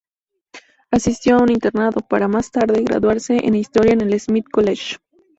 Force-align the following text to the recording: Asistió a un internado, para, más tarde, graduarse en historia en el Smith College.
Asistió 0.89 1.35
a 1.35 1.43
un 1.43 1.51
internado, 1.51 2.01
para, 2.01 2.27
más 2.27 2.49
tarde, 2.49 2.81
graduarse 2.81 3.45
en 3.45 3.53
historia 3.53 3.93
en 3.93 4.01
el 4.01 4.19
Smith 4.19 4.47
College. 4.51 4.97